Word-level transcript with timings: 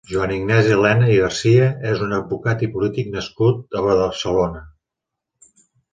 Joan 0.09 0.31
Ignasi 0.35 0.71
Elena 0.75 1.09
i 1.15 1.17
Garcia 1.23 1.67
és 1.91 2.01
un 2.05 2.15
advocat 2.19 2.63
i 2.69 2.69
polític 2.77 3.11
nascut 3.17 3.81
a 3.81 3.85
Barcelona. 3.89 4.63